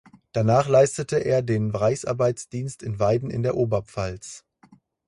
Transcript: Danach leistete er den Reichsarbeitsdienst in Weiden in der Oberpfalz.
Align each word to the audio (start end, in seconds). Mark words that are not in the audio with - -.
Danach 0.31 0.67
leistete 0.67 1.17
er 1.17 1.43
den 1.43 1.69
Reichsarbeitsdienst 1.75 2.81
in 2.81 2.97
Weiden 2.97 3.29
in 3.29 3.43
der 3.43 3.55
Oberpfalz. 3.55 4.43